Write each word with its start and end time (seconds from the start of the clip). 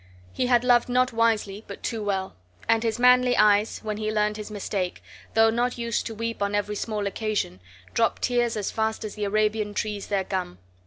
He 0.33 0.47
had 0.47 0.63
loved 0.63 0.89
not 0.89 1.13
wisely, 1.13 1.63
but 1.67 1.83
too 1.83 2.03
well; 2.03 2.35
and 2.67 2.81
his 2.81 2.97
manly 2.97 3.37
eyes 3.37 3.81
(when 3.83 3.97
be 3.97 4.11
learned 4.11 4.37
his 4.37 4.49
mistake), 4.49 5.03
though 5.35 5.51
not 5.51 5.77
used 5.77 6.07
to 6.07 6.15
weep 6.15 6.41
on 6.41 6.55
every 6.55 6.75
small 6.75 7.05
occasion, 7.05 7.59
dropped 7.93 8.23
tears 8.23 8.57
as 8.57 8.71
fast 8.71 9.05
as 9.05 9.13
the 9.13 9.25
Arabian 9.25 9.75
trees 9.75 10.07
their 10.07 10.23
gum. 10.23 10.57